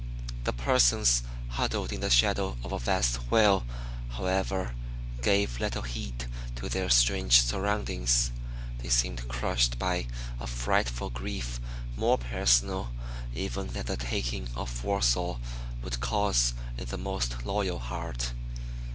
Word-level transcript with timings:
The 0.45 0.51
persons 0.53 1.21
huddled 1.49 1.93
in 1.93 2.01
the 2.01 2.09
shadow 2.09 2.57
of 2.63 2.71
a 2.71 2.79
vast 2.79 3.17
wheel, 3.29 3.63
however, 4.09 4.73
gave 5.21 5.59
little 5.59 5.83
heed 5.83 6.25
to 6.55 6.67
their 6.67 6.89
strange 6.89 7.43
surroundings. 7.43 8.31
They 8.79 8.89
seemed 8.89 9.27
crushed 9.27 9.77
by 9.77 10.07
a 10.39 10.47
frightful 10.47 11.11
grief 11.11 11.59
more 11.95 12.17
personal 12.17 12.89
even 13.35 13.67
than 13.73 13.85
the 13.85 13.95
taking 13.95 14.49
of 14.55 14.83
Warsaw 14.83 15.37
would 15.83 15.99
cause 15.99 16.55
in 16.79 16.85
the 16.85 16.97
most 16.97 17.45
loyal 17.45 17.77
heart. 17.77 18.31